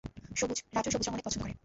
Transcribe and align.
সবুজ, 0.35 0.59
রাজও 0.75 0.91
সবুজ 0.93 1.05
রঙ 1.07 1.13
অনেক 1.13 1.25
পছন্দ 1.25 1.41
করে। 1.43 1.53